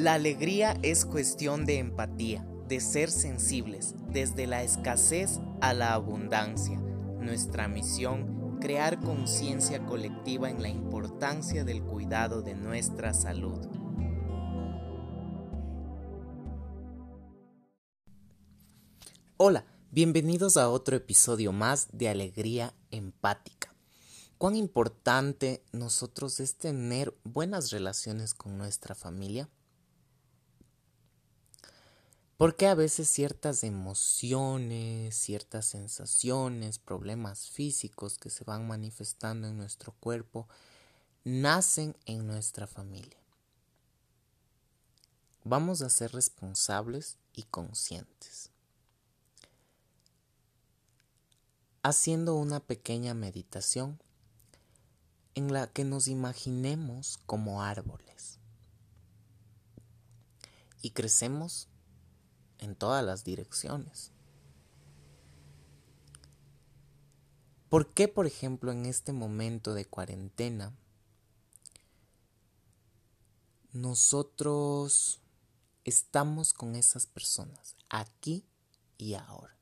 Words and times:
La 0.00 0.14
alegría 0.14 0.78
es 0.82 1.04
cuestión 1.04 1.66
de 1.66 1.76
empatía, 1.76 2.42
de 2.66 2.80
ser 2.80 3.10
sensibles, 3.10 3.94
desde 4.08 4.46
la 4.46 4.62
escasez 4.62 5.40
a 5.60 5.74
la 5.74 5.92
abundancia. 5.92 6.80
Nuestra 6.80 7.68
misión, 7.68 8.58
crear 8.62 8.98
conciencia 8.98 9.84
colectiva 9.84 10.48
en 10.48 10.62
la 10.62 10.70
importancia 10.70 11.64
del 11.64 11.82
cuidado 11.82 12.40
de 12.40 12.54
nuestra 12.54 13.12
salud. 13.12 13.58
Hola, 19.36 19.66
bienvenidos 19.90 20.56
a 20.56 20.70
otro 20.70 20.96
episodio 20.96 21.52
más 21.52 21.88
de 21.92 22.08
Alegría 22.08 22.72
Empática. 22.90 23.74
Cuán 24.38 24.56
importante 24.56 25.62
nosotros 25.72 26.40
es 26.40 26.56
tener 26.56 27.14
buenas 27.22 27.70
relaciones 27.70 28.32
con 28.32 28.56
nuestra 28.56 28.94
familia 28.94 29.50
porque 32.40 32.66
a 32.66 32.74
veces 32.74 33.10
ciertas 33.10 33.64
emociones, 33.64 35.14
ciertas 35.14 35.66
sensaciones, 35.66 36.78
problemas 36.78 37.50
físicos 37.50 38.16
que 38.16 38.30
se 38.30 38.44
van 38.44 38.66
manifestando 38.66 39.46
en 39.46 39.58
nuestro 39.58 39.92
cuerpo 40.00 40.48
nacen 41.22 41.94
en 42.06 42.26
nuestra 42.26 42.66
familia. 42.66 43.18
Vamos 45.44 45.82
a 45.82 45.90
ser 45.90 46.12
responsables 46.12 47.18
y 47.34 47.42
conscientes. 47.42 48.48
Haciendo 51.82 52.36
una 52.36 52.60
pequeña 52.60 53.12
meditación 53.12 54.00
en 55.34 55.52
la 55.52 55.66
que 55.66 55.84
nos 55.84 56.08
imaginemos 56.08 57.20
como 57.26 57.62
árboles 57.62 58.38
y 60.80 60.92
crecemos 60.92 61.69
en 62.60 62.76
todas 62.76 63.04
las 63.04 63.24
direcciones. 63.24 64.12
¿Por 67.68 67.92
qué, 67.94 68.08
por 68.08 68.26
ejemplo, 68.26 68.72
en 68.72 68.86
este 68.86 69.12
momento 69.12 69.74
de 69.74 69.84
cuarentena 69.84 70.76
nosotros 73.72 75.20
estamos 75.84 76.52
con 76.52 76.74
esas 76.74 77.06
personas 77.06 77.76
aquí 77.88 78.44
y 78.98 79.14
ahora? 79.14 79.56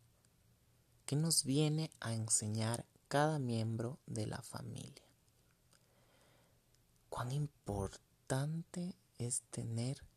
¿Qué 1.05 1.17
nos 1.17 1.45
viene 1.45 1.91
a 2.01 2.15
enseñar 2.15 2.87
cada 3.09 3.39
miembro 3.39 3.99
de 4.07 4.27
la 4.27 4.43
familia? 4.43 5.05
Cuán 7.11 7.33
importante 7.33 8.97
es 9.19 9.43
tener 9.51 10.08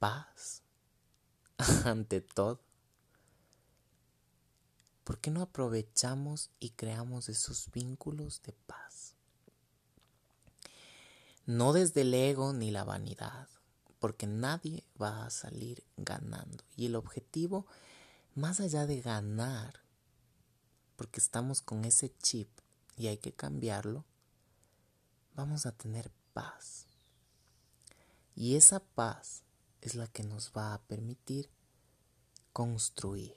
paz 0.00 0.62
ante 1.84 2.20
todo. 2.20 2.60
¿Por 5.04 5.18
qué 5.18 5.30
no 5.30 5.42
aprovechamos 5.42 6.50
y 6.58 6.70
creamos 6.70 7.28
esos 7.28 7.70
vínculos 7.70 8.42
de 8.42 8.52
paz? 8.66 9.14
No 11.46 11.72
desde 11.72 12.02
el 12.02 12.14
ego 12.14 12.52
ni 12.52 12.70
la 12.70 12.84
vanidad, 12.84 13.48
porque 13.98 14.26
nadie 14.26 14.84
va 15.00 15.26
a 15.26 15.30
salir 15.30 15.84
ganando. 15.96 16.64
Y 16.76 16.86
el 16.86 16.96
objetivo, 16.96 17.66
más 18.34 18.60
allá 18.60 18.86
de 18.86 19.00
ganar, 19.00 19.80
porque 20.96 21.20
estamos 21.20 21.60
con 21.60 21.84
ese 21.84 22.14
chip 22.22 22.48
y 22.96 23.08
hay 23.08 23.18
que 23.18 23.32
cambiarlo, 23.32 24.04
vamos 25.34 25.66
a 25.66 25.72
tener 25.72 26.10
paz. 26.32 26.86
Y 28.36 28.56
esa 28.56 28.80
paz 28.80 29.42
es 29.80 29.94
la 29.94 30.06
que 30.06 30.22
nos 30.22 30.52
va 30.56 30.74
a 30.74 30.82
permitir 30.82 31.50
construir. 32.52 33.36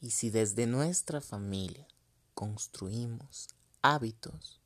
Y 0.00 0.10
si 0.10 0.30
desde 0.30 0.66
nuestra 0.66 1.20
familia 1.20 1.86
construimos 2.34 3.48
hábitos, 3.82 4.60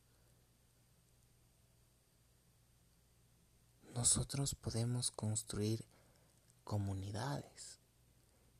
nosotros 3.93 4.55
podemos 4.55 5.11
construir 5.11 5.85
comunidades. 6.63 7.79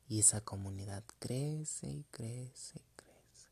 Y 0.08 0.20
esa 0.20 0.42
comunidad 0.42 1.04
crece 1.18 1.88
y 1.88 2.04
crece 2.10 2.78
y 2.78 2.96
crece. 2.96 3.48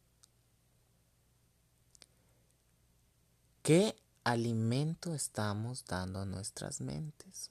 ¿Qué 3.62 3.96
alimento 4.24 5.14
estamos 5.14 5.84
dando 5.86 6.20
a 6.20 6.26
nuestras 6.26 6.80
mentes? 6.80 7.50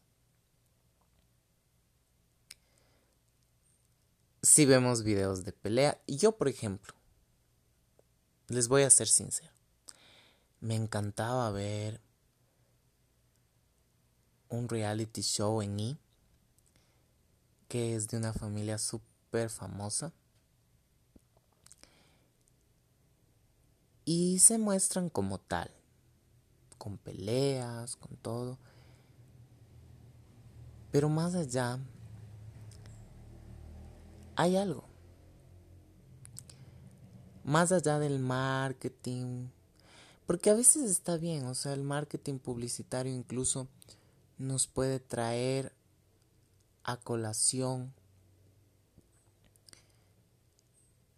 Si 4.41 4.66
vemos 4.66 5.03
videos 5.03 5.44
de 5.44 5.51
pelea. 5.51 6.01
Yo, 6.07 6.38
por 6.38 6.47
ejemplo, 6.47 6.94
les 8.47 8.67
voy 8.67 8.83
a 8.83 8.89
ser 8.89 9.07
sincero. 9.07 9.51
Me 10.61 10.75
encantaba 10.75 11.50
ver 11.51 12.01
un 14.49 14.67
reality 14.67 15.22
show 15.22 15.61
en 15.61 15.79
I 15.79 15.99
que 17.69 17.95
es 17.95 18.07
de 18.07 18.17
una 18.17 18.33
familia 18.33 18.78
súper 18.79 19.49
famosa. 19.49 20.11
Y 24.05 24.39
se 24.39 24.57
muestran 24.57 25.09
como 25.09 25.38
tal, 25.38 25.72
con 26.79 26.97
peleas, 26.97 27.95
con 27.95 28.17
todo. 28.17 28.57
Pero 30.91 31.09
más 31.09 31.35
allá 31.35 31.79
hay 34.39 34.55
algo. 34.55 34.85
Más 37.44 37.73
allá 37.73 38.00
del 38.00 38.19
marketing, 38.19 39.50
porque 40.25 40.50
a 40.50 40.53
veces 40.53 40.89
está 40.89 41.17
bien, 41.17 41.45
o 41.45 41.55
sea, 41.55 41.73
el 41.73 41.83
marketing 41.83 42.39
publicitario 42.39 43.13
incluso 43.13 43.67
nos 44.38 44.66
puede 44.67 45.01
traer 45.01 45.73
a 46.85 46.95
colación 46.95 47.94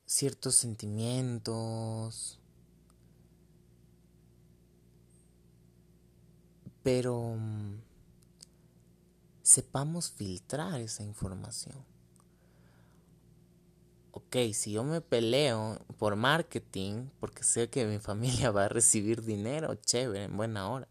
ciertos 0.08 0.56
sentimientos, 0.56 2.40
pero 6.82 7.36
mm, 7.38 7.82
sepamos 9.44 10.10
filtrar 10.10 10.82
esa 10.82 11.04
información 11.04 11.91
ok, 14.32 14.54
si 14.54 14.72
yo 14.72 14.86
me 14.86 15.02
peleo 15.02 15.78
por 15.98 16.16
marketing, 16.16 17.10
porque 17.20 17.44
sé 17.44 17.70
que 17.70 17.86
mi 17.86 18.00
familia 18.00 18.50
va 18.52 18.66
a 18.66 18.70
recibir 18.70 19.24
dinero, 19.24 19.76
chévere, 19.76 20.24
en 20.24 20.38
buena 20.38 20.70
hora. 20.70 20.88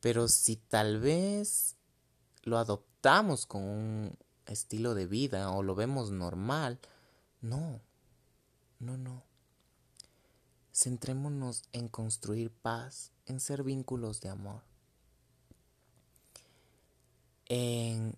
Pero 0.00 0.26
si 0.26 0.56
tal 0.56 0.98
vez 0.98 1.76
lo 2.42 2.58
adoptamos 2.58 3.46
con 3.46 3.62
un 3.62 4.18
estilo 4.46 4.94
de 4.94 5.06
vida 5.06 5.52
o 5.52 5.62
lo 5.62 5.76
vemos 5.76 6.10
normal, 6.10 6.80
no, 7.40 7.80
no, 8.80 8.96
no. 8.96 9.22
Centrémonos 10.74 11.62
en 11.70 11.86
construir 11.86 12.50
paz, 12.50 13.12
en 13.26 13.38
ser 13.38 13.62
vínculos 13.62 14.20
de 14.20 14.28
amor, 14.30 14.62
en 17.46 18.16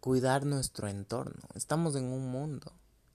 cuidar 0.00 0.46
nuestro 0.46 0.88
entorno. 0.88 1.46
Estamos 1.54 1.94
en 1.94 2.04
un 2.04 2.30
mundo 2.30 2.72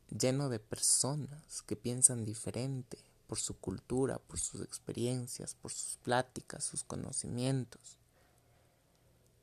lleno 0.10 0.50
de 0.50 0.60
personas 0.60 1.64
que 1.64 1.76
piensan 1.76 2.24
diferente 2.24 3.00
por 3.28 3.40
su 3.40 3.58
cultura, 3.58 4.20
por 4.20 4.40
sus 4.40 4.62
experiencias, 4.62 5.56
por 5.56 5.72
sus 5.72 5.98
pláticas, 5.98 6.64
sus 6.64 6.84
conocimientos. 6.84 7.98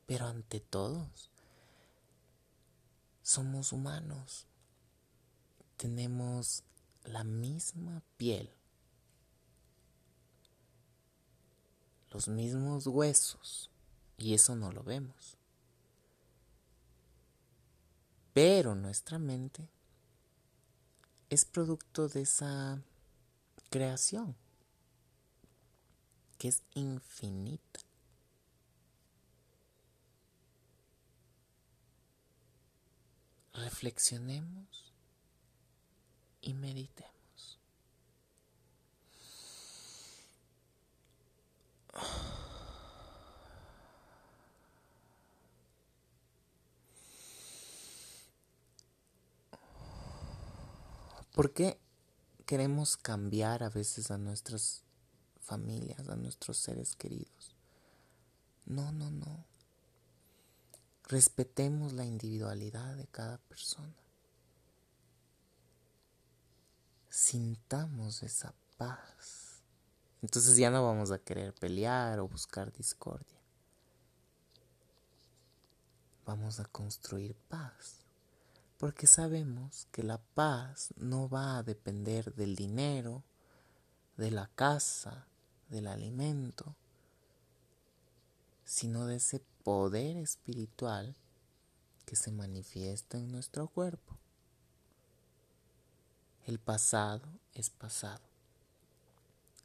Pero 0.05 0.27
ante 0.27 0.61
todos, 0.61 1.29
somos 3.21 3.73
humanos. 3.73 4.47
Tenemos 5.75 6.63
la 7.03 7.25
misma 7.25 8.01
piel, 8.15 8.49
los 12.11 12.29
mismos 12.29 12.87
huesos, 12.87 13.69
y 14.17 14.33
eso 14.33 14.55
no 14.55 14.71
lo 14.71 14.83
vemos. 14.83 15.37
Pero 18.33 18.73
nuestra 18.73 19.19
mente 19.19 19.69
es 21.29 21.45
producto 21.45 22.07
de 22.09 22.21
esa 22.21 22.81
creación 23.69 24.35
que 26.37 26.47
es 26.47 26.63
infinita. 26.73 27.79
Reflexionemos 33.53 34.93
y 36.41 36.53
meditemos. 36.53 37.22
¿Por 51.33 51.51
qué 51.51 51.79
queremos 52.45 52.95
cambiar 52.95 53.63
a 53.63 53.69
veces 53.69 54.11
a 54.11 54.19
nuestras 54.19 54.83
familias, 55.41 56.07
a 56.07 56.15
nuestros 56.15 56.59
seres 56.59 56.95
queridos? 56.95 57.55
No, 58.67 58.91
no, 58.91 59.09
no. 59.09 59.43
Respetemos 61.07 61.93
la 61.93 62.05
individualidad 62.05 62.95
de 62.95 63.07
cada 63.07 63.39
persona. 63.39 63.95
Sintamos 67.09 68.21
esa 68.21 68.53
paz. 68.77 69.63
Entonces 70.21 70.55
ya 70.55 70.69
no 70.69 70.85
vamos 70.85 71.09
a 71.09 71.17
querer 71.17 71.51
pelear 71.55 72.19
o 72.19 72.27
buscar 72.27 72.71
discordia. 72.71 73.41
Vamos 76.27 76.59
a 76.59 76.65
construir 76.65 77.35
paz 77.49 78.02
porque 78.83 79.07
sabemos 79.07 79.87
que 79.93 80.03
la 80.03 80.17
paz 80.17 80.93
no 80.97 81.29
va 81.29 81.57
a 81.57 81.63
depender 81.63 82.35
del 82.35 82.53
dinero, 82.53 83.23
de 84.17 84.29
la 84.29 84.49
casa, 84.55 85.25
del 85.69 85.87
alimento, 85.87 86.75
sino 88.65 89.05
de 89.05 89.15
ese 89.15 89.39
poder 89.63 90.17
espiritual 90.17 91.15
que 92.05 92.17
se 92.17 92.33
manifiesta 92.33 93.17
en 93.17 93.31
nuestro 93.31 93.69
cuerpo. 93.69 94.17
El 96.45 96.59
pasado 96.59 97.29
es 97.53 97.69
pasado. 97.69 98.25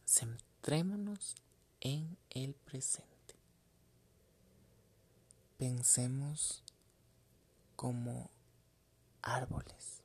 Centrémonos 0.06 1.35
en 1.81 2.17
el 2.31 2.55
presente. 2.55 3.35
Pensemos 5.56 6.62
como 7.75 8.31
árboles 9.23 10.03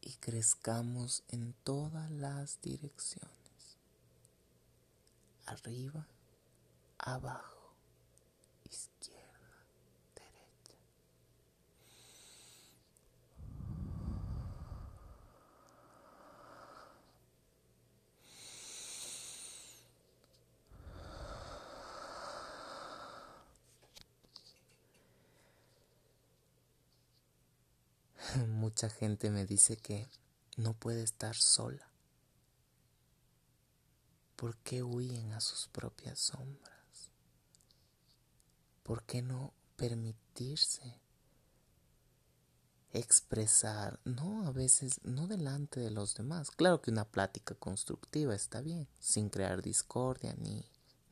y 0.00 0.14
crezcamos 0.14 1.22
en 1.28 1.54
todas 1.64 2.10
las 2.10 2.60
direcciones, 2.60 3.78
arriba, 5.46 6.06
abajo, 6.98 7.51
Mucha 28.62 28.88
gente 28.88 29.28
me 29.28 29.44
dice 29.44 29.76
que 29.76 30.08
no 30.56 30.72
puede 30.72 31.02
estar 31.02 31.34
sola. 31.34 31.84
¿Por 34.36 34.56
qué 34.58 34.84
huyen 34.84 35.32
a 35.32 35.40
sus 35.40 35.66
propias 35.66 36.20
sombras? 36.20 37.10
¿Por 38.84 39.02
qué 39.02 39.20
no 39.20 39.52
permitirse 39.74 41.00
expresar? 42.92 43.98
No, 44.04 44.46
a 44.46 44.52
veces 44.52 45.00
no 45.02 45.26
delante 45.26 45.80
de 45.80 45.90
los 45.90 46.14
demás. 46.14 46.52
Claro 46.52 46.80
que 46.80 46.92
una 46.92 47.04
plática 47.04 47.56
constructiva 47.56 48.32
está 48.36 48.60
bien, 48.60 48.86
sin 49.00 49.28
crear 49.28 49.60
discordia 49.60 50.36
ni, 50.38 50.64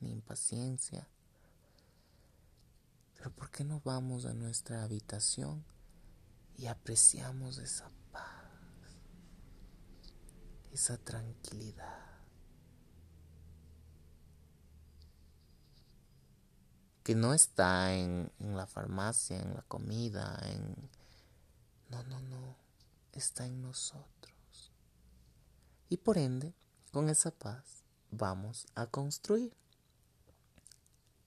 impaciencia. 0.03 1.09
Pero 3.17 3.33
¿por 3.33 3.51
qué 3.51 3.65
no 3.65 3.83
vamos 3.85 4.25
a 4.25 4.35
nuestra 4.35 4.85
habitación 4.85 5.65
y 6.61 6.67
apreciamos 6.67 7.57
esa 7.57 7.91
paz, 8.13 8.45
esa 10.73 10.99
tranquilidad? 10.99 12.11
que 17.03 17.15
no 17.15 17.33
está 17.33 17.95
en, 17.95 18.31
la 18.39 18.67
farmacia, 18.67 19.41
en 19.41 19.55
la 19.55 19.63
comida, 19.63 20.39
en... 20.45 20.77
No, 21.89 22.05
no, 22.05 22.21
no, 22.21 22.57
está 23.13 23.47
en 23.47 23.63
nosotros. 23.63 24.71
Y 25.89 25.97
por 25.97 26.19
ende, 26.19 26.55
con 26.93 27.09
esa 27.09 27.31
paz 27.31 27.83
vamos 28.11 28.67
a 28.75 28.87
construir 28.87 29.57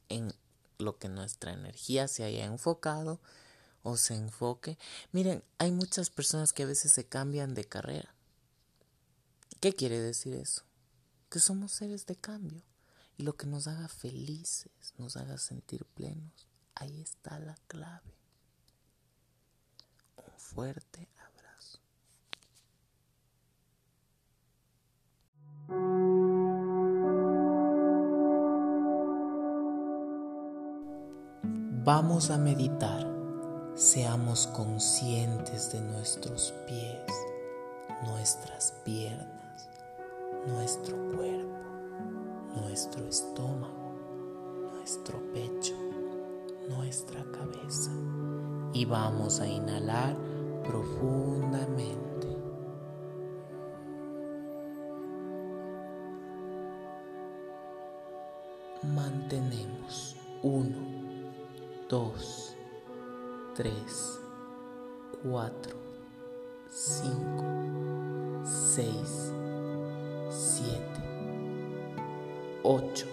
en 0.09 0.31
lo 0.77 0.99
que 0.99 1.09
nuestra 1.09 1.51
energía 1.51 2.07
se 2.07 2.23
haya 2.23 2.45
enfocado 2.45 3.19
o 3.83 3.97
se 3.97 4.15
enfoque. 4.15 4.77
Miren, 5.11 5.43
hay 5.59 5.71
muchas 5.71 6.09
personas 6.09 6.53
que 6.53 6.63
a 6.63 6.67
veces 6.67 6.91
se 6.91 7.05
cambian 7.05 7.53
de 7.53 7.65
carrera. 7.65 8.15
¿Qué 9.59 9.73
quiere 9.73 9.99
decir 9.99 10.33
eso? 10.33 10.63
Que 11.29 11.39
somos 11.39 11.71
seres 11.71 12.05
de 12.05 12.15
cambio 12.15 12.63
y 13.17 13.23
lo 13.23 13.35
que 13.35 13.45
nos 13.45 13.67
haga 13.67 13.87
felices, 13.87 14.71
nos 14.97 15.17
haga 15.17 15.37
sentir 15.37 15.85
plenos. 15.85 16.47
Ahí 16.75 17.01
está 17.01 17.39
la 17.39 17.55
clave. 17.67 18.17
Un 20.17 20.39
fuerte 20.39 21.09
abrazo. 21.17 21.79
Vamos 31.85 32.31
a 32.31 32.37
meditar. 32.37 33.12
Seamos 33.75 34.47
conscientes 34.47 35.71
de 35.71 35.81
nuestros 35.81 36.53
pies, 36.67 37.11
nuestras 38.05 38.73
piernas, 38.83 39.67
nuestro 40.47 40.95
cuerpo 41.15 41.53
nuestro 42.73 43.07
estómago, 43.07 43.93
nuestro 44.73 45.19
pecho, 45.31 45.75
nuestra 46.69 47.23
cabeza. 47.31 47.91
Y 48.73 48.83
vamos 48.85 49.39
a 49.39 49.47
inhalar 49.47 50.15
profundamente. 50.63 52.27
Mantenemos 58.81 60.15
uno, 60.41 60.77
dos, 61.87 62.42
tres, 63.55 64.19
cuatro, 65.21 65.75
cinco, 66.69 67.43
seis, 68.43 69.31
siete. 70.29 71.03
8, 72.63 73.12